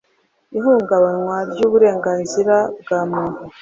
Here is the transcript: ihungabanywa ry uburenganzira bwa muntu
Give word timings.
ihungabanywa 0.57 1.37
ry 1.51 1.61
uburenganzira 1.67 2.55
bwa 2.81 2.99
muntu 3.11 3.41